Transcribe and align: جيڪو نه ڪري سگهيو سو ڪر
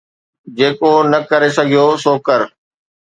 جيڪو 0.57 0.91
نه 1.11 1.19
ڪري 1.29 1.49
سگهيو 1.57 1.87
سو 2.03 2.13
ڪر 2.27 2.41